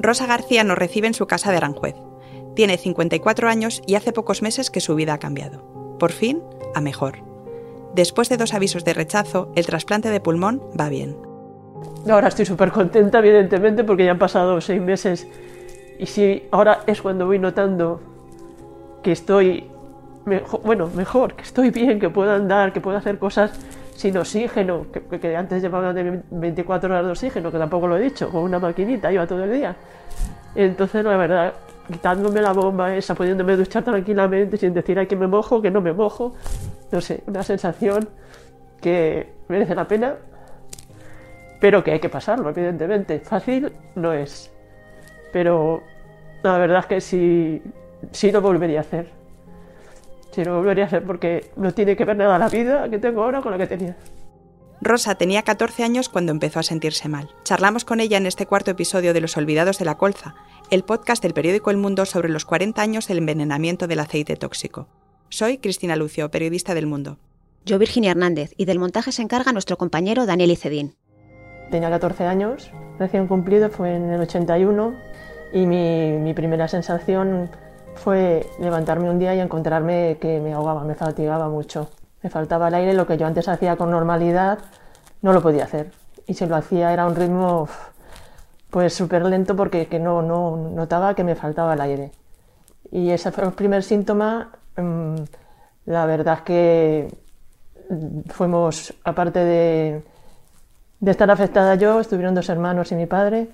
Rosa 0.00 0.26
García 0.26 0.62
nos 0.62 0.78
recibe 0.78 1.08
en 1.08 1.14
su 1.14 1.26
casa 1.26 1.50
de 1.50 1.56
Aranjuez. 1.56 1.96
Tiene 2.54 2.76
54 2.76 3.48
años 3.48 3.82
y 3.84 3.96
hace 3.96 4.12
pocos 4.12 4.42
meses 4.42 4.70
que 4.70 4.80
su 4.80 4.94
vida 4.94 5.14
ha 5.14 5.18
cambiado. 5.18 5.96
Por 5.98 6.12
fin, 6.12 6.40
a 6.74 6.80
mejor. 6.80 7.18
Después 7.94 8.28
de 8.28 8.36
dos 8.36 8.54
avisos 8.54 8.84
de 8.84 8.94
rechazo, 8.94 9.50
el 9.56 9.66
trasplante 9.66 10.10
de 10.10 10.20
pulmón 10.20 10.62
va 10.78 10.88
bien. 10.88 11.16
Ahora 12.08 12.28
estoy 12.28 12.46
súper 12.46 12.70
contenta, 12.70 13.18
evidentemente, 13.18 13.82
porque 13.82 14.04
ya 14.04 14.12
han 14.12 14.18
pasado 14.18 14.60
seis 14.60 14.80
meses. 14.80 15.26
Y 15.98 16.06
sí, 16.06 16.44
ahora 16.52 16.82
es 16.86 17.02
cuando 17.02 17.26
voy 17.26 17.40
notando 17.40 18.00
que 19.02 19.10
estoy, 19.10 19.68
bueno, 20.62 20.88
mejor, 20.94 21.34
que 21.34 21.42
estoy 21.42 21.70
bien, 21.70 21.98
que 21.98 22.08
puedo 22.08 22.30
andar, 22.30 22.72
que 22.72 22.80
puedo 22.80 22.96
hacer 22.96 23.18
cosas 23.18 23.50
sin 23.98 24.16
oxígeno, 24.16 24.86
que, 24.92 25.36
antes 25.36 25.60
llevaba 25.60 25.92
24 25.92 26.88
horas 26.88 27.04
de 27.04 27.10
oxígeno, 27.10 27.50
que 27.50 27.58
tampoco 27.58 27.88
lo 27.88 27.96
he 27.96 28.00
dicho, 28.00 28.30
con 28.30 28.42
una 28.44 28.60
maquinita, 28.60 29.10
iba 29.10 29.26
todo 29.26 29.42
el 29.42 29.52
día. 29.52 29.74
Entonces, 30.54 31.04
la 31.04 31.16
verdad, 31.16 31.54
quitándome 31.90 32.40
la 32.40 32.52
bomba 32.52 32.94
esa, 32.94 33.16
pudiéndome 33.16 33.56
duchar 33.56 33.82
tranquilamente, 33.82 34.56
sin 34.56 34.72
decir, 34.72 35.00
ay, 35.00 35.08
que 35.08 35.16
me 35.16 35.26
mojo, 35.26 35.60
que 35.60 35.72
no 35.72 35.80
me 35.80 35.92
mojo, 35.92 36.32
no 36.92 37.00
sé, 37.00 37.24
una 37.26 37.42
sensación 37.42 38.08
que 38.80 39.32
merece 39.48 39.74
la 39.74 39.88
pena, 39.88 40.14
pero 41.60 41.82
que 41.82 41.90
hay 41.90 41.98
que 41.98 42.08
pasarlo, 42.08 42.50
evidentemente. 42.50 43.18
Fácil 43.18 43.72
no 43.96 44.12
es, 44.12 44.48
pero 45.32 45.82
la 46.44 46.56
verdad 46.56 46.78
es 46.78 46.86
que 46.86 47.00
sí, 47.00 47.62
sí 48.12 48.30
lo 48.30 48.40
volvería 48.42 48.78
a 48.78 48.82
hacer 48.82 49.17
si 50.38 50.44
lo 50.44 50.56
volvería 50.56 50.84
a 50.84 50.86
hacer 50.86 51.04
porque 51.04 51.50
no 51.56 51.74
tiene 51.74 51.96
que 51.96 52.04
ver 52.04 52.16
nada 52.16 52.38
la 52.38 52.48
vida 52.48 52.88
que 52.88 53.00
tengo 53.00 53.24
ahora 53.24 53.42
con 53.42 53.50
la 53.50 53.58
que 53.58 53.66
tenía. 53.66 53.96
Rosa 54.80 55.16
tenía 55.16 55.42
14 55.42 55.82
años 55.82 56.08
cuando 56.08 56.30
empezó 56.30 56.60
a 56.60 56.62
sentirse 56.62 57.08
mal. 57.08 57.28
Charlamos 57.42 57.84
con 57.84 57.98
ella 57.98 58.18
en 58.18 58.26
este 58.26 58.46
cuarto 58.46 58.70
episodio 58.70 59.12
de 59.12 59.20
Los 59.20 59.36
Olvidados 59.36 59.80
de 59.80 59.84
la 59.84 59.96
Colza, 59.96 60.36
el 60.70 60.84
podcast 60.84 61.24
del 61.24 61.34
periódico 61.34 61.72
El 61.72 61.76
Mundo 61.76 62.06
sobre 62.06 62.28
los 62.28 62.44
40 62.44 62.80
años 62.80 63.08
del 63.08 63.18
envenenamiento 63.18 63.88
del 63.88 63.98
aceite 63.98 64.36
tóxico. 64.36 64.86
Soy 65.28 65.58
Cristina 65.58 65.96
Lucio, 65.96 66.30
periodista 66.30 66.72
del 66.74 66.86
Mundo. 66.86 67.18
Yo, 67.64 67.80
Virginia 67.80 68.12
Hernández, 68.12 68.52
y 68.56 68.66
del 68.66 68.78
montaje 68.78 69.10
se 69.10 69.22
encarga 69.22 69.50
nuestro 69.50 69.76
compañero 69.76 70.24
Daniel 70.24 70.52
Icedín. 70.52 70.94
Tenía 71.72 71.90
14 71.90 72.26
años, 72.26 72.70
recién 73.00 73.26
cumplido, 73.26 73.70
fue 73.70 73.96
en 73.96 74.08
el 74.08 74.20
81, 74.20 74.94
y 75.52 75.66
mi, 75.66 76.12
mi 76.12 76.32
primera 76.32 76.68
sensación 76.68 77.50
fue 77.94 78.46
levantarme 78.58 79.10
un 79.10 79.18
día 79.18 79.34
y 79.34 79.40
encontrarme 79.40 80.18
que 80.20 80.40
me 80.40 80.52
ahogaba, 80.52 80.84
me 80.84 80.94
fatigaba 80.94 81.48
mucho. 81.48 81.90
Me 82.22 82.30
faltaba 82.30 82.68
el 82.68 82.74
aire, 82.74 82.94
lo 82.94 83.06
que 83.06 83.16
yo 83.16 83.26
antes 83.26 83.48
hacía 83.48 83.76
con 83.76 83.90
normalidad 83.90 84.58
no 85.22 85.32
lo 85.32 85.42
podía 85.42 85.64
hacer. 85.64 85.92
Y 86.26 86.34
si 86.34 86.46
lo 86.46 86.56
hacía 86.56 86.92
era 86.92 87.06
un 87.06 87.14
ritmo 87.14 87.68
pues 88.70 88.94
súper 88.94 89.24
lento 89.24 89.56
porque 89.56 89.86
que 89.86 89.98
no, 89.98 90.22
no 90.22 90.56
notaba 90.56 91.14
que 91.14 91.24
me 91.24 91.34
faltaba 91.34 91.74
el 91.74 91.80
aire. 91.80 92.12
Y 92.90 93.10
ese 93.10 93.32
fue 93.32 93.44
el 93.44 93.52
primer 93.52 93.82
síntoma. 93.82 94.52
Mm, 94.76 95.16
la 95.86 96.06
verdad 96.06 96.34
es 96.38 96.42
que 96.42 97.18
fuimos, 98.28 98.94
aparte 99.04 99.38
de, 99.38 100.02
de 101.00 101.10
estar 101.10 101.30
afectada 101.30 101.74
yo, 101.76 102.00
estuvieron 102.00 102.34
dos 102.34 102.48
hermanos 102.48 102.92
y 102.92 102.94
mi 102.94 103.06
padre 103.06 103.48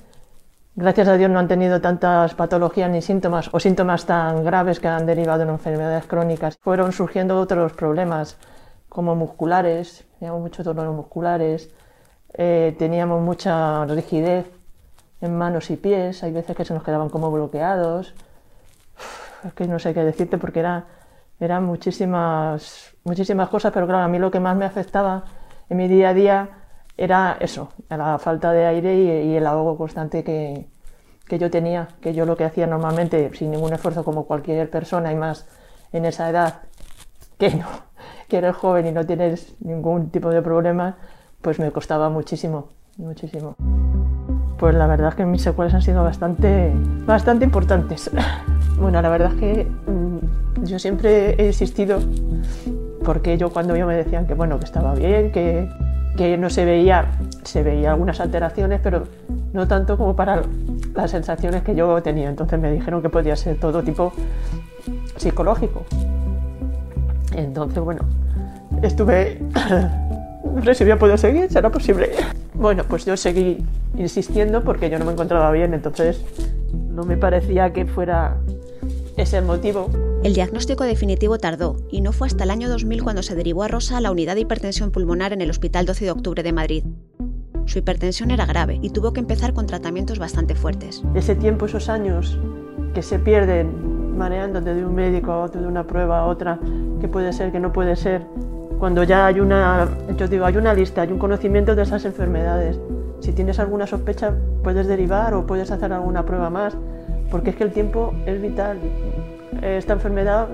gracias 0.76 1.08
a 1.08 1.16
Dios 1.16 1.30
no 1.30 1.38
han 1.38 1.48
tenido 1.48 1.80
tantas 1.80 2.34
patologías 2.34 2.90
ni 2.90 3.02
síntomas 3.02 3.48
o 3.52 3.60
síntomas 3.60 4.06
tan 4.06 4.44
graves 4.44 4.80
que 4.80 4.88
han 4.88 5.06
derivado 5.06 5.42
en 5.42 5.50
enfermedades 5.50 6.06
crónicas. 6.06 6.58
Fueron 6.60 6.92
surgiendo 6.92 7.40
otros 7.40 7.72
problemas 7.72 8.36
como 8.88 9.14
musculares, 9.14 10.04
teníamos 10.18 10.42
muchos 10.42 10.64
dolores 10.64 10.92
musculares, 10.92 11.70
eh, 12.34 12.74
teníamos 12.78 13.22
mucha 13.22 13.84
rigidez 13.86 14.46
en 15.20 15.36
manos 15.36 15.70
y 15.70 15.76
pies, 15.76 16.22
hay 16.22 16.32
veces 16.32 16.56
que 16.56 16.64
se 16.64 16.74
nos 16.74 16.82
quedaban 16.82 17.08
como 17.08 17.30
bloqueados. 17.30 18.14
es 19.44 19.52
que 19.54 19.66
no 19.66 19.78
sé 19.78 19.94
qué 19.94 20.04
decirte 20.04 20.38
porque 20.38 20.60
era, 20.60 20.84
eran 21.40 21.64
muchísimas, 21.64 22.94
muchísimas 23.04 23.48
cosas, 23.48 23.72
pero 23.72 23.86
claro, 23.86 24.04
a 24.04 24.08
mí 24.08 24.18
lo 24.18 24.30
que 24.30 24.40
más 24.40 24.56
me 24.56 24.64
afectaba 24.64 25.24
en 25.68 25.76
mi 25.76 25.88
día 25.88 26.10
a 26.10 26.14
día 26.14 26.48
era 26.96 27.36
eso, 27.40 27.72
la 27.88 28.18
falta 28.18 28.52
de 28.52 28.66
aire 28.66 29.24
y, 29.24 29.36
el 29.36 29.46
ahogo 29.46 29.76
constante 29.76 30.22
que, 30.22 30.68
que, 31.26 31.38
yo 31.38 31.50
tenía, 31.50 31.88
que 32.00 32.14
yo 32.14 32.26
lo 32.26 32.36
que 32.36 32.44
hacía 32.44 32.66
normalmente 32.66 33.30
sin 33.34 33.50
ningún 33.50 33.72
esfuerzo 33.72 34.04
como 34.04 34.24
cualquier 34.24 34.70
persona 34.70 35.12
y 35.12 35.16
más 35.16 35.46
en 35.92 36.04
esa 36.04 36.28
edad 36.28 36.62
que 37.38 37.50
no, 37.54 37.66
que 38.28 38.38
eres 38.38 38.56
joven 38.56 38.86
y 38.86 38.92
no 38.92 39.04
tienes 39.06 39.54
ningún 39.60 40.10
tipo 40.10 40.30
de 40.30 40.42
problema, 40.42 40.96
pues 41.42 41.58
me 41.58 41.70
costaba 41.70 42.08
muchísimo, 42.08 42.68
muchísimo. 42.96 43.54
Pues 44.58 44.74
la 44.74 44.86
verdad 44.86 45.08
es 45.08 45.14
que 45.16 45.26
mis 45.26 45.42
secuelas 45.42 45.74
han 45.74 45.82
sido 45.82 46.02
bastante, 46.02 46.72
bastante 47.06 47.44
importantes. 47.44 48.10
Bueno, 48.76 49.00
la 49.00 49.08
verdad 49.08 49.32
es 49.32 49.38
que 49.38 49.64
mm, 49.64 50.64
yo 50.64 50.80
siempre 50.80 51.36
he 51.40 51.46
insistido 51.46 52.00
porque 53.04 53.38
yo 53.38 53.50
cuando 53.50 53.76
yo 53.76 53.86
me 53.86 53.94
decían 53.94 54.26
que 54.26 54.34
bueno, 54.34 54.58
que 54.58 54.64
estaba 54.64 54.94
bien, 54.94 55.30
que, 55.30 55.68
que 56.16 56.36
no 56.36 56.50
se 56.50 56.64
veía, 56.64 57.06
se 57.44 57.62
veía 57.62 57.92
algunas 57.92 58.20
alteraciones, 58.20 58.80
pero 58.82 59.04
no 59.52 59.68
tanto 59.68 59.96
como 59.96 60.16
para 60.16 60.42
las 60.94 61.10
sensaciones 61.10 61.62
que 61.62 61.74
yo 61.74 62.02
tenía. 62.02 62.28
Entonces 62.28 62.58
me 62.58 62.72
dijeron 62.72 63.02
que 63.02 63.08
podía 63.08 63.36
ser 63.36 63.58
todo 63.58 63.82
tipo 63.82 64.12
psicológico. 65.16 65.84
Entonces, 67.34 67.82
bueno, 67.82 68.02
estuve... 68.82 69.40
No 70.44 70.62
sé 70.62 70.74
si 70.74 70.84
voy 70.84 70.92
a 70.92 70.98
poder 70.98 71.18
seguir, 71.18 71.50
será 71.50 71.70
posible. 71.70 72.10
Bueno, 72.52 72.84
pues 72.86 73.06
yo 73.06 73.16
seguí 73.16 73.64
insistiendo 73.96 74.62
porque 74.62 74.88
yo 74.88 74.98
no 74.98 75.04
me 75.06 75.12
encontraba 75.12 75.50
bien, 75.50 75.74
entonces 75.74 76.22
no 76.90 77.02
me 77.02 77.16
parecía 77.16 77.72
que 77.72 77.86
fuera 77.86 78.36
ese 79.16 79.38
el 79.38 79.46
motivo 79.46 79.88
el 80.24 80.32
diagnóstico 80.32 80.84
definitivo 80.84 81.36
tardó 81.36 81.76
y 81.90 82.00
no 82.00 82.10
fue 82.10 82.28
hasta 82.28 82.44
el 82.44 82.50
año 82.50 82.70
2000 82.70 83.02
cuando 83.02 83.22
se 83.22 83.34
derivó 83.34 83.62
a 83.62 83.68
Rosa 83.68 83.98
a 83.98 84.00
la 84.00 84.10
unidad 84.10 84.36
de 84.36 84.40
hipertensión 84.40 84.90
pulmonar 84.90 85.34
en 85.34 85.42
el 85.42 85.50
Hospital 85.50 85.84
12 85.84 86.06
de 86.06 86.10
Octubre 86.12 86.42
de 86.42 86.52
Madrid. 86.54 86.84
Su 87.66 87.78
hipertensión 87.78 88.30
era 88.30 88.46
grave 88.46 88.78
y 88.82 88.90
tuvo 88.90 89.12
que 89.12 89.20
empezar 89.20 89.52
con 89.52 89.66
tratamientos 89.66 90.18
bastante 90.18 90.54
fuertes. 90.54 91.02
Ese 91.14 91.34
tiempo, 91.34 91.66
esos 91.66 91.88
años 91.88 92.38
que 92.94 93.02
se 93.02 93.18
pierden 93.18 94.16
mareándote 94.16 94.74
de 94.74 94.84
un 94.84 94.94
médico 94.94 95.32
a 95.32 95.40
otro, 95.40 95.60
de 95.60 95.66
una 95.66 95.86
prueba 95.86 96.20
a 96.20 96.26
otra, 96.26 96.58
que 97.00 97.08
puede 97.08 97.32
ser, 97.32 97.50
que 97.50 97.60
no 97.60 97.72
puede 97.72 97.96
ser, 97.96 98.22
cuando 98.78 99.02
ya 99.02 99.26
hay 99.26 99.40
una, 99.40 99.88
yo 100.16 100.28
digo, 100.28 100.44
hay 100.44 100.56
una 100.56 100.74
lista, 100.74 101.02
hay 101.02 101.10
un 101.10 101.18
conocimiento 101.18 101.74
de 101.74 101.82
esas 101.82 102.04
enfermedades. 102.04 102.78
Si 103.20 103.32
tienes 103.32 103.58
alguna 103.58 103.86
sospecha, 103.86 104.34
puedes 104.62 104.86
derivar 104.86 105.34
o 105.34 105.46
puedes 105.46 105.70
hacer 105.70 105.92
alguna 105.92 106.24
prueba 106.24 106.50
más, 106.50 106.76
porque 107.30 107.50
es 107.50 107.56
que 107.56 107.64
el 107.64 107.72
tiempo 107.72 108.14
es 108.26 108.40
vital 108.40 108.78
esta 109.62 109.94
enfermedad, 109.94 110.48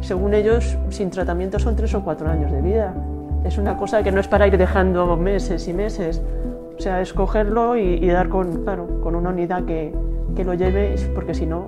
según 0.00 0.34
ellos, 0.34 0.76
sin 0.90 1.10
tratamiento 1.10 1.58
son 1.58 1.76
tres 1.76 1.94
o 1.94 2.02
cuatro 2.02 2.28
años 2.28 2.52
de 2.52 2.62
vida. 2.62 2.94
Es 3.44 3.58
una 3.58 3.76
cosa 3.76 4.02
que 4.02 4.10
no 4.10 4.20
es 4.20 4.28
para 4.28 4.46
ir 4.46 4.56
dejando 4.56 5.16
meses 5.16 5.68
y 5.68 5.74
meses. 5.74 6.22
O 6.76 6.80
sea, 6.80 7.02
es 7.02 7.12
cogerlo 7.12 7.76
y, 7.76 8.06
dar 8.08 8.28
con, 8.30 8.64
claro, 8.64 9.00
con 9.02 9.14
una 9.14 9.30
unidad 9.30 9.64
que, 9.64 9.94
que 10.34 10.44
lo 10.44 10.54
lleve, 10.54 10.96
porque 11.14 11.34
si 11.34 11.44
no, 11.44 11.66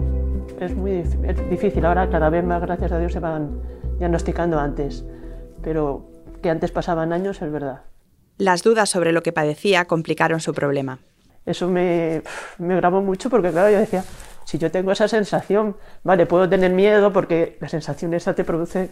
es 0.58 0.74
muy 0.74 1.02
difícil. 1.50 1.84
Ahora 1.84 2.08
cada 2.08 2.30
vez 2.30 2.44
más, 2.44 2.62
gracias 2.62 2.92
a 2.92 2.98
Dios, 2.98 3.12
se 3.12 3.20
van 3.20 3.60
diagnosticando 3.98 4.58
antes. 4.58 5.04
Pero 5.62 6.10
que 6.42 6.48
antes 6.48 6.72
pasaban 6.72 7.12
años 7.12 7.42
es 7.42 7.52
verdad. 7.52 7.82
Las 8.38 8.62
dudas 8.62 8.88
sobre 8.88 9.12
lo 9.12 9.22
que 9.22 9.32
padecía 9.32 9.84
complicaron 9.84 10.40
su 10.40 10.54
problema. 10.54 10.98
Eso 11.44 11.68
me, 11.68 12.22
me 12.58 12.74
grabó 12.76 13.02
mucho 13.02 13.30
porque, 13.30 13.50
claro, 13.50 13.70
yo 13.70 13.78
decía, 13.78 14.02
si 14.44 14.58
yo 14.58 14.70
tengo 14.70 14.92
esa 14.92 15.08
sensación, 15.08 15.76
vale, 16.04 16.24
puedo 16.24 16.48
tener 16.48 16.72
miedo 16.72 17.12
porque 17.12 17.58
la 17.60 17.68
sensación 17.68 18.14
esa 18.14 18.34
te 18.34 18.44
produce 18.44 18.90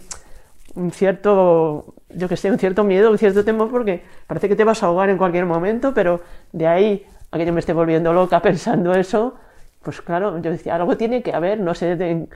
un 0.75 0.91
cierto, 0.91 1.95
yo 2.11 2.29
que 2.29 2.37
sé, 2.37 2.51
un 2.51 2.59
cierto 2.59 2.85
miedo, 2.85 3.11
un 3.11 3.19
cierto 3.19 3.45
temor 3.45 3.71
porque 3.71 4.03
parece 4.27 4.49
que 4.49 4.57
te 4.57 4.65
vas 4.65 4.83
a 4.83 4.87
ahogar 4.87 5.11
en 5.11 5.19
cualquier 5.19 5.47
momento, 5.47 5.95
pero 5.95 6.21
de 6.53 6.67
ahí 6.67 7.07
a 7.31 7.39
que 7.39 7.47
yo 7.47 7.53
me 7.53 7.61
esté 7.61 7.73
volviendo 7.73 8.13
loca 8.13 8.41
pensando 8.43 8.95
eso, 8.95 9.35
pues 9.83 10.01
claro, 10.01 10.39
yo 10.41 10.51
decía, 10.51 10.75
algo 10.75 10.97
tiene 10.97 11.23
que 11.23 11.33
haber, 11.33 11.61
no 11.61 11.75
sé 11.75 11.97
de, 11.97 12.27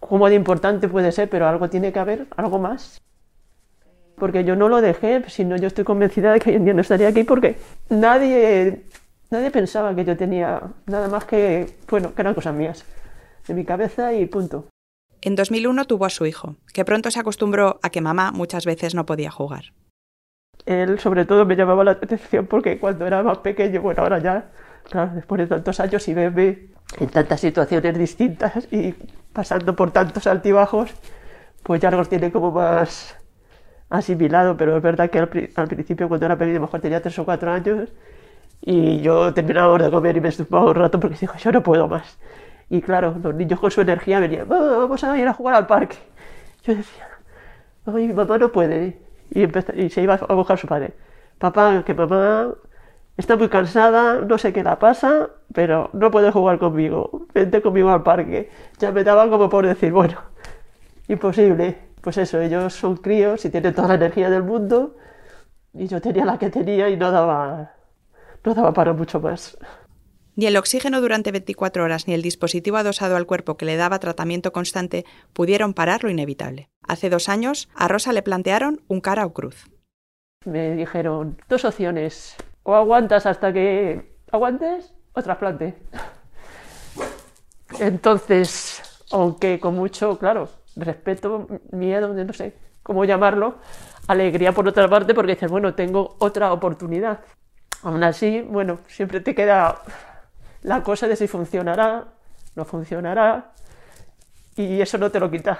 cómo 0.00 0.28
de 0.28 0.34
importante 0.34 0.88
puede 0.88 1.12
ser, 1.12 1.28
pero 1.28 1.46
algo 1.46 1.68
tiene 1.68 1.92
que 1.92 1.98
haber, 1.98 2.26
algo 2.36 2.58
más. 2.58 3.00
Porque 4.16 4.44
yo 4.44 4.56
no 4.56 4.68
lo 4.68 4.80
dejé, 4.80 5.24
sino 5.28 5.56
yo 5.56 5.66
estoy 5.66 5.84
convencida 5.84 6.32
de 6.32 6.40
que 6.40 6.50
hoy 6.50 6.56
en 6.56 6.64
día 6.64 6.74
no 6.74 6.82
estaría 6.82 7.08
aquí 7.08 7.24
porque 7.24 7.56
nadie 7.88 8.84
Nadie 9.32 9.50
pensaba 9.50 9.94
que 9.94 10.04
yo 10.04 10.14
tenía 10.14 10.60
nada 10.84 11.08
más 11.08 11.24
que, 11.24 11.78
bueno, 11.88 12.14
que 12.14 12.20
eran 12.20 12.34
cosas 12.34 12.54
mías, 12.54 12.84
de 13.48 13.54
mi 13.54 13.64
cabeza 13.64 14.12
y 14.12 14.26
punto. 14.26 14.66
En 15.24 15.36
2001 15.36 15.84
tuvo 15.84 16.04
a 16.04 16.10
su 16.10 16.26
hijo, 16.26 16.56
que 16.74 16.84
pronto 16.84 17.08
se 17.12 17.20
acostumbró 17.20 17.78
a 17.82 17.90
que 17.90 18.00
mamá 18.00 18.32
muchas 18.32 18.66
veces 18.66 18.96
no 18.96 19.06
podía 19.06 19.30
jugar. 19.30 19.72
Él 20.66 20.98
sobre 20.98 21.24
todo 21.24 21.46
me 21.46 21.54
llamaba 21.54 21.84
la 21.84 21.92
atención 21.92 22.46
porque 22.46 22.80
cuando 22.80 23.06
era 23.06 23.22
más 23.22 23.38
pequeño, 23.38 23.80
bueno, 23.82 24.02
ahora 24.02 24.18
ya, 24.18 24.50
claro, 24.90 25.12
después 25.14 25.38
de 25.38 25.46
tantos 25.46 25.78
años 25.78 26.06
y 26.08 26.14
verme 26.14 26.70
en 26.98 27.08
tantas 27.08 27.40
situaciones 27.40 27.96
distintas 27.96 28.66
y 28.72 28.96
pasando 29.32 29.76
por 29.76 29.92
tantos 29.92 30.26
altibajos, 30.26 30.90
pues 31.62 31.80
ya 31.80 31.92
los 31.92 32.08
tiene 32.08 32.32
como 32.32 32.50
más 32.50 33.16
asimilado, 33.90 34.56
pero 34.56 34.76
es 34.76 34.82
verdad 34.82 35.08
que 35.08 35.20
al, 35.20 35.28
principio 35.68 36.08
cuando 36.08 36.26
era 36.26 36.36
pequeño, 36.36 36.60
mejor 36.60 36.80
tenía 36.80 37.00
tres 37.00 37.16
o 37.20 37.24
cuatro 37.24 37.52
años, 37.52 37.90
Y 38.60 39.00
yo 39.02 39.32
terminaba 39.34 39.78
de 39.78 39.90
comer 39.90 40.16
y 40.16 40.20
me 40.20 40.28
estudiaba 40.30 40.70
un 40.70 40.74
rato 40.74 40.98
porque 40.98 41.16
dijo, 41.20 41.36
yo 41.38 41.52
no 41.52 41.62
puedo 41.62 41.86
más. 41.88 42.18
Y 42.72 42.80
claro, 42.80 43.14
los 43.22 43.34
niños 43.34 43.60
con 43.60 43.70
su 43.70 43.82
energía 43.82 44.18
venían, 44.18 44.48
vamos 44.48 45.04
a 45.04 45.18
ir 45.18 45.28
a 45.28 45.34
jugar 45.34 45.56
al 45.56 45.66
parque. 45.66 45.98
Yo 46.64 46.74
decía, 46.74 47.06
mi 47.84 48.10
mamá 48.10 48.38
no 48.38 48.50
puede. 48.50 48.98
Y, 49.28 49.42
y 49.78 49.90
se 49.90 50.00
iba 50.00 50.14
a 50.14 50.34
buscar 50.34 50.54
a 50.54 50.56
su 50.56 50.66
padre. 50.66 50.94
Papá, 51.36 51.82
que 51.84 51.92
mamá 51.92 52.54
está 53.18 53.36
muy 53.36 53.50
cansada, 53.50 54.22
no 54.22 54.38
sé 54.38 54.54
qué 54.54 54.62
la 54.62 54.78
pasa, 54.78 55.28
pero 55.52 55.90
no 55.92 56.10
puede 56.10 56.32
jugar 56.32 56.58
conmigo. 56.58 57.26
Vente 57.34 57.60
conmigo 57.60 57.90
al 57.90 58.02
parque. 58.02 58.48
Ya 58.78 58.90
me 58.90 59.04
daban 59.04 59.28
como 59.28 59.50
por 59.50 59.66
decir, 59.66 59.92
bueno, 59.92 60.22
imposible. 61.08 61.76
Pues 62.00 62.16
eso, 62.16 62.40
ellos 62.40 62.72
son 62.72 62.96
críos 62.96 63.44
y 63.44 63.50
tienen 63.50 63.74
toda 63.74 63.88
la 63.88 63.94
energía 63.96 64.30
del 64.30 64.44
mundo. 64.44 64.96
Y 65.74 65.88
yo 65.88 66.00
tenía 66.00 66.24
la 66.24 66.38
que 66.38 66.48
tenía 66.48 66.88
y 66.88 66.96
no 66.96 67.10
daba, 67.10 67.72
no 68.42 68.54
daba 68.54 68.72
para 68.72 68.94
mucho 68.94 69.20
más. 69.20 69.58
Ni 70.34 70.46
el 70.46 70.56
oxígeno 70.56 71.00
durante 71.02 71.30
24 71.30 71.84
horas 71.84 72.08
ni 72.08 72.14
el 72.14 72.22
dispositivo 72.22 72.78
adosado 72.78 73.16
al 73.16 73.26
cuerpo 73.26 73.56
que 73.56 73.66
le 73.66 73.76
daba 73.76 73.98
tratamiento 73.98 74.52
constante 74.52 75.04
pudieron 75.34 75.74
parar 75.74 76.04
lo 76.04 76.10
inevitable. 76.10 76.70
Hace 76.88 77.10
dos 77.10 77.28
años, 77.28 77.68
a 77.74 77.86
Rosa 77.86 78.12
le 78.12 78.22
plantearon 78.22 78.80
un 78.88 79.00
cara 79.00 79.26
o 79.26 79.34
cruz. 79.34 79.66
Me 80.46 80.74
dijeron 80.74 81.38
dos 81.48 81.64
opciones. 81.64 82.34
O 82.62 82.74
aguantas 82.74 83.26
hasta 83.26 83.52
que 83.52 84.16
aguantes 84.30 84.94
o 85.12 85.22
trasplante. 85.22 85.74
Entonces, 87.78 88.82
aunque 89.10 89.60
con 89.60 89.74
mucho, 89.74 90.18
claro, 90.18 90.48
respeto, 90.76 91.46
miedo, 91.72 92.12
no 92.12 92.32
sé 92.32 92.54
cómo 92.82 93.04
llamarlo, 93.04 93.56
alegría 94.08 94.52
por 94.52 94.66
otra 94.66 94.88
parte 94.88 95.14
porque 95.14 95.32
dices, 95.32 95.50
bueno, 95.50 95.74
tengo 95.74 96.16
otra 96.18 96.52
oportunidad. 96.52 97.20
Aún 97.82 98.02
así, 98.02 98.40
bueno, 98.40 98.78
siempre 98.88 99.20
te 99.20 99.34
queda 99.34 99.82
la 100.62 100.82
cosa 100.82 101.08
de 101.08 101.16
si 101.16 101.26
funcionará, 101.26 102.04
no 102.54 102.64
funcionará, 102.64 103.52
y 104.56 104.80
eso 104.80 104.98
no 104.98 105.10
te 105.10 105.20
lo 105.20 105.30
quita 105.30 105.58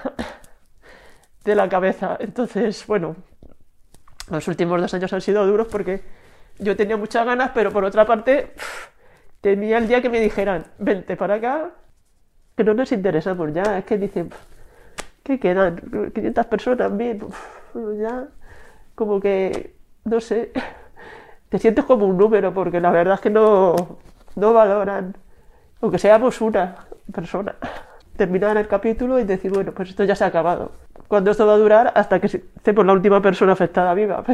de 1.44 1.54
la 1.54 1.68
cabeza. 1.68 2.16
Entonces, 2.20 2.86
bueno, 2.86 3.16
los 4.30 4.46
últimos 4.48 4.80
dos 4.80 4.94
años 4.94 5.12
han 5.12 5.20
sido 5.20 5.46
duros 5.46 5.68
porque 5.68 6.02
yo 6.58 6.76
tenía 6.76 6.96
muchas 6.96 7.24
ganas, 7.26 7.50
pero 7.54 7.70
por 7.72 7.84
otra 7.84 8.06
parte, 8.06 8.52
tenía 9.40 9.78
el 9.78 9.88
día 9.88 10.00
que 10.02 10.08
me 10.08 10.20
dijeran, 10.20 10.66
vente 10.78 11.16
para 11.16 11.34
acá, 11.34 11.70
que 12.56 12.64
no 12.64 12.74
nos 12.74 12.92
interesamos 12.92 13.52
ya, 13.52 13.78
es 13.78 13.84
que 13.84 13.98
dicen, 13.98 14.30
¿qué 15.22 15.40
quedan? 15.40 16.10
500 16.14 16.46
personas, 16.46 16.96
bien, 16.96 17.20
ya, 17.98 18.28
como 18.94 19.20
que, 19.20 19.74
no 20.04 20.20
sé, 20.20 20.52
te 21.48 21.58
sientes 21.58 21.84
como 21.84 22.06
un 22.06 22.16
número, 22.16 22.54
porque 22.54 22.80
la 22.80 22.90
verdad 22.90 23.14
es 23.14 23.20
que 23.20 23.30
no, 23.30 23.98
no 24.36 24.52
valoran, 24.52 25.16
aunque 25.80 25.98
seamos 25.98 26.40
una 26.40 26.86
persona, 27.12 27.56
terminar 28.16 28.56
el 28.56 28.68
capítulo 28.68 29.18
y 29.18 29.24
decir, 29.24 29.50
bueno, 29.50 29.72
pues 29.72 29.90
esto 29.90 30.04
ya 30.04 30.14
se 30.14 30.24
ha 30.24 30.28
acabado. 30.28 30.72
Cuando 31.08 31.30
esto 31.30 31.46
va 31.46 31.54
a 31.54 31.58
durar 31.58 31.92
hasta 31.94 32.20
que 32.20 32.26
estemos 32.26 32.86
la 32.86 32.92
última 32.92 33.20
persona 33.20 33.52
afectada 33.52 33.94
viva. 33.94 34.24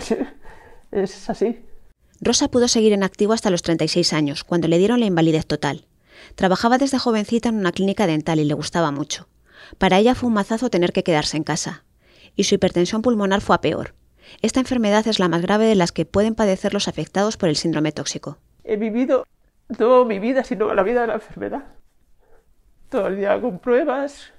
Pues 0.90 1.12
es 1.12 1.28
así. 1.28 1.62
Rosa 2.22 2.48
pudo 2.48 2.66
seguir 2.66 2.94
en 2.94 3.02
activo 3.02 3.34
hasta 3.34 3.50
los 3.50 3.60
36 3.60 4.14
años, 4.14 4.42
cuando 4.42 4.66
le 4.66 4.78
dieron 4.78 5.00
la 5.00 5.06
invalidez 5.06 5.46
total. 5.46 5.84
Trabajaba 6.34 6.78
desde 6.78 6.98
jovencita 6.98 7.50
en 7.50 7.56
una 7.56 7.72
clínica 7.72 8.06
dental 8.06 8.40
y 8.40 8.44
le 8.44 8.54
gustaba 8.54 8.90
mucho. 8.90 9.28
Para 9.76 9.98
ella 9.98 10.14
fue 10.14 10.28
un 10.28 10.34
mazazo 10.34 10.70
tener 10.70 10.92
que 10.92 11.02
quedarse 11.02 11.36
en 11.36 11.44
casa. 11.44 11.84
Y 12.36 12.44
su 12.44 12.54
hipertensión 12.54 13.02
pulmonar 13.02 13.42
fue 13.42 13.56
a 13.56 13.60
peor. 13.60 13.94
Esta 14.40 14.60
enfermedad 14.60 15.06
es 15.06 15.18
la 15.18 15.28
más 15.28 15.42
grave 15.42 15.66
de 15.66 15.74
las 15.74 15.92
que 15.92 16.06
pueden 16.06 16.34
padecer 16.34 16.72
los 16.72 16.88
afectados 16.88 17.36
por 17.36 17.48
el 17.48 17.56
síndrome 17.56 17.92
tóxico. 17.92 18.38
He 18.64 18.76
vivido 18.76 19.26
no 19.76 20.04
mi 20.04 20.18
vida, 20.18 20.44
sino 20.44 20.72
la 20.74 20.82
vida 20.82 21.02
de 21.02 21.08
la 21.08 21.14
enfermedad. 21.14 21.64
Todo 22.88 23.08
el 23.08 23.16
día 23.16 23.40
con 23.40 23.58
pruebas, 23.58 24.32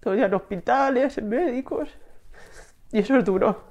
todo 0.00 0.12
el 0.12 0.18
día 0.18 0.26
en 0.26 0.34
hospitales, 0.34 1.16
en 1.18 1.28
médicos. 1.28 1.88
Y 2.92 2.98
eso 2.98 3.16
es 3.16 3.24
duro. 3.24 3.64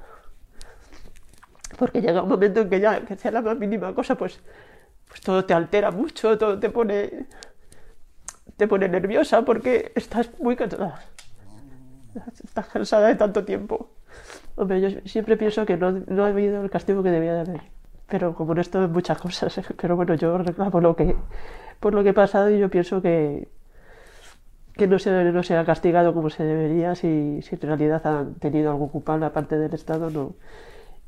Porque 1.78 2.02
llega 2.02 2.24
un 2.24 2.30
momento 2.30 2.62
en 2.62 2.70
que 2.70 2.80
ya, 2.80 3.06
que 3.06 3.16
sea 3.16 3.32
la 3.32 3.42
más 3.42 3.58
mínima 3.58 3.94
cosa, 3.94 4.16
pues, 4.16 4.40
pues 5.08 5.22
todo 5.22 5.46
te 5.46 5.54
altera 5.54 5.92
mucho, 5.92 6.38
todo 6.38 6.60
te 6.60 6.70
pone, 6.70 7.28
te 8.58 8.68
pone 8.68 8.88
nerviosa 8.88 9.44
porque 9.44 9.92
estás 9.96 10.32
muy 10.40 10.56
cansada. 10.56 11.04
Estás 12.44 12.68
cansada 12.68 13.08
de 13.08 13.16
tanto 13.16 13.44
tiempo. 13.44 13.92
Hombre, 14.56 14.82
yo 14.82 15.00
siempre 15.06 15.38
pienso 15.38 15.66
que 15.66 15.78
no, 15.78 15.92
no 15.92 16.28
he 16.28 16.30
habido 16.30 16.64
el 16.64 16.70
castigo 16.70 17.02
que 17.02 17.10
debía 17.10 17.34
de 17.34 17.40
haber 17.42 17.62
pero 18.14 18.36
como 18.36 18.52
en 18.52 18.60
esto 18.60 18.88
muchas 18.90 19.18
cosas, 19.18 19.60
pero 19.82 19.96
bueno, 19.96 20.14
yo 20.14 20.38
reclamo 20.38 20.80
lo 20.80 20.96
que, 20.96 21.16
por 21.80 21.96
lo 21.96 22.04
que 22.04 22.10
he 22.10 22.14
pasado 22.14 22.52
y 22.52 22.60
yo 22.60 22.70
pienso 22.70 23.02
que, 23.02 23.48
que 24.78 24.86
no, 24.86 25.00
se, 25.00 25.10
no 25.32 25.42
se 25.42 25.58
ha 25.58 25.66
castigado 25.66 26.14
como 26.14 26.30
se 26.30 26.44
debería 26.44 26.94
si, 26.94 27.42
si 27.42 27.56
en 27.56 27.62
realidad 27.62 28.06
han 28.06 28.36
tenido 28.36 28.70
algo 28.70 28.90
culpable 28.90 29.26
aparte 29.26 29.58
del 29.58 29.74
Estado, 29.74 30.12
no. 30.12 30.36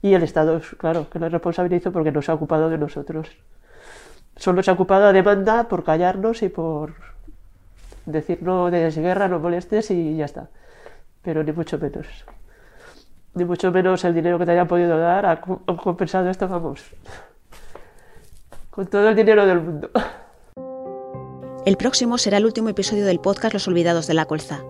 Y 0.01 0.15
el 0.15 0.23
Estado, 0.23 0.59
claro, 0.79 1.07
que 1.07 1.19
lo 1.19 1.29
responsabilizo 1.29 1.91
porque 1.91 2.11
no 2.11 2.23
se 2.23 2.31
ha 2.31 2.33
ocupado 2.33 2.71
de 2.71 2.79
nosotros. 2.79 3.29
Solo 4.35 4.63
se 4.63 4.71
ha 4.71 4.73
ocupado 4.73 5.05
a 5.05 5.13
demanda 5.13 5.67
por 5.67 5.83
callarnos 5.83 6.41
y 6.41 6.49
por 6.49 6.95
decir 8.07 8.41
no 8.41 8.71
de 8.71 8.89
guerra, 8.89 9.27
no 9.27 9.37
molestes 9.37 9.91
y 9.91 10.17
ya 10.17 10.25
está. 10.25 10.49
Pero 11.21 11.43
ni 11.43 11.51
mucho 11.51 11.77
menos 11.77 12.25
ni 13.35 13.45
mucho 13.45 13.71
menos 13.71 14.03
el 14.05 14.13
dinero 14.13 14.39
que 14.39 14.45
te 14.45 14.51
hayan 14.51 14.67
podido 14.67 14.97
dar 14.97 15.25
ha 15.25 15.41
compensado 15.41 16.29
esto, 16.29 16.47
vamos, 16.47 16.81
con 18.69 18.87
todo 18.87 19.09
el 19.09 19.15
dinero 19.15 19.45
del 19.45 19.61
mundo. 19.61 19.89
El 21.65 21.77
próximo 21.77 22.17
será 22.17 22.37
el 22.37 22.45
último 22.45 22.69
episodio 22.69 23.05
del 23.05 23.19
podcast 23.19 23.53
Los 23.53 23.67
Olvidados 23.67 24.07
de 24.07 24.13
la 24.13 24.25
Colza. 24.25 24.63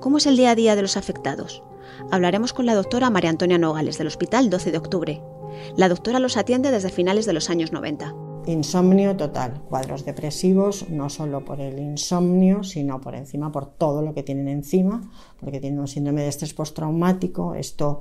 ¿Cómo 0.00 0.18
es 0.18 0.26
el 0.26 0.36
día 0.36 0.50
a 0.50 0.54
día 0.54 0.76
de 0.76 0.82
los 0.82 0.96
afectados? 0.96 1.62
Hablaremos 2.10 2.52
con 2.52 2.66
la 2.66 2.74
doctora 2.74 3.10
María 3.10 3.30
Antonia 3.30 3.58
Nogales 3.58 3.98
del 3.98 4.06
Hospital 4.06 4.50
12 4.50 4.72
de 4.72 4.78
Octubre. 4.78 5.22
La 5.76 5.88
doctora 5.88 6.18
los 6.18 6.36
atiende 6.36 6.70
desde 6.70 6.90
finales 6.90 7.26
de 7.26 7.32
los 7.32 7.50
años 7.50 7.72
90. 7.72 8.14
Insomnio 8.46 9.16
total, 9.16 9.60
cuadros 9.68 10.04
depresivos, 10.04 10.88
no 10.88 11.10
solo 11.10 11.44
por 11.44 11.60
el 11.60 11.78
insomnio, 11.78 12.64
sino 12.64 13.00
por 13.00 13.14
encima, 13.14 13.52
por 13.52 13.66
todo 13.66 14.02
lo 14.02 14.14
que 14.14 14.22
tienen 14.22 14.48
encima, 14.48 15.02
porque 15.38 15.60
tienen 15.60 15.78
un 15.78 15.88
síndrome 15.88 16.22
de 16.22 16.28
estrés 16.28 16.54
postraumático, 16.54 17.54
esto 17.54 18.00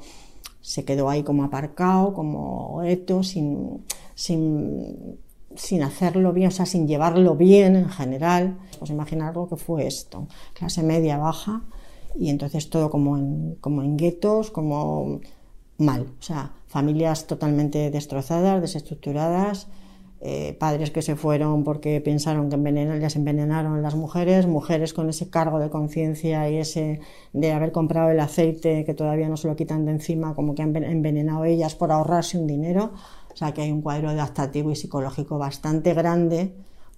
se 0.61 0.85
quedó 0.85 1.09
ahí 1.09 1.23
como 1.23 1.43
aparcado, 1.43 2.13
como 2.13 2.83
esto, 2.83 3.21
sin, 3.21 3.85
sin, 4.15 5.19
sin, 5.55 5.83
hacerlo 5.83 6.31
bien, 6.31 6.47
o 6.47 6.51
sea, 6.51 6.65
sin 6.65 6.87
llevarlo 6.87 7.35
bien 7.35 7.75
en 7.75 7.89
general. 7.89 8.57
Pues 8.77 8.91
imaginar 8.91 9.35
lo 9.35 9.47
que 9.49 9.57
fue 9.57 9.87
esto, 9.87 10.27
clase 10.53 10.83
media 10.83 11.17
baja, 11.17 11.63
y 12.17 12.29
entonces 12.29 12.69
todo 12.69 12.89
como 12.89 13.17
en, 13.17 13.55
como 13.61 13.83
en 13.83 13.97
guetos, 13.97 14.51
como 14.51 15.19
mal, 15.77 16.07
o 16.19 16.21
sea, 16.21 16.53
familias 16.67 17.27
totalmente 17.27 17.91
destrozadas, 17.91 18.61
desestructuradas, 18.61 19.67
eh, 20.21 20.57
padres 20.59 20.91
que 20.91 21.01
se 21.01 21.15
fueron 21.15 21.63
porque 21.63 22.01
pensaron 22.01 22.49
que 22.49 23.09
se 23.09 23.19
envenenaron 23.19 23.81
las 23.81 23.95
mujeres, 23.95 24.47
mujeres 24.47 24.93
con 24.93 25.09
ese 25.09 25.29
cargo 25.29 25.59
de 25.59 25.69
conciencia 25.69 26.49
y 26.49 26.57
ese 26.57 26.99
de 27.31 27.51
haber 27.53 27.71
comprado 27.71 28.09
el 28.09 28.19
aceite 28.19 28.83
que 28.83 28.93
todavía 28.93 29.29
no 29.29 29.37
se 29.37 29.47
lo 29.47 29.55
quitan 29.55 29.85
de 29.85 29.91
encima, 29.91 30.35
como 30.35 30.55
que 30.55 30.61
han 30.61 30.75
envenenado 30.75 31.45
ellas 31.45 31.75
por 31.75 31.91
ahorrarse 31.91 32.37
un 32.37 32.47
dinero. 32.47 32.91
O 33.33 33.37
sea 33.37 33.53
que 33.53 33.61
hay 33.61 33.71
un 33.71 33.81
cuadro 33.81 34.09
adaptativo 34.09 34.71
y 34.71 34.75
psicológico 34.75 35.37
bastante 35.37 35.93
grande 35.93 36.53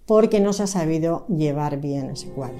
porque 0.07 0.39
no 0.39 0.51
se 0.53 0.63
ha 0.63 0.67
sabido 0.67 1.27
llevar 1.27 1.79
bien 1.79 2.09
ese 2.09 2.29
cuadro. 2.29 2.57